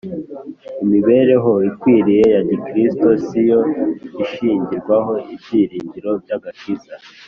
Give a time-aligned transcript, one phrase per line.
[0.83, 3.59] Imibereho ikwiriye ya gikristo si yo
[4.23, 6.93] ishingirwaho ibyiringiro by'agakiza.